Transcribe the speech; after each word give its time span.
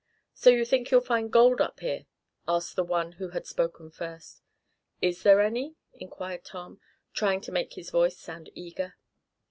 "So 0.33 0.49
you 0.49 0.65
think 0.65 0.89
you'll 0.89 1.01
find 1.01 1.31
gold 1.31 1.61
up 1.61 1.79
here?" 1.79 2.07
asked 2.47 2.75
the 2.75 2.83
one 2.83 3.11
who 3.11 3.29
had 3.35 3.43
first 3.45 3.49
spoken. 3.51 3.91
"Is 4.99 5.21
there 5.21 5.41
any?" 5.41 5.75
inquired 5.93 6.43
Tom, 6.43 6.79
trying 7.13 7.41
to 7.41 7.51
make 7.51 7.73
his 7.73 7.91
voice 7.91 8.17
sound 8.17 8.49
eager. 8.55 8.95